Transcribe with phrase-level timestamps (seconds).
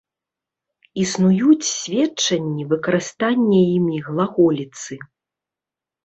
[1.01, 4.93] Існуюць сведчанні выкарыстання імі глаголіцы.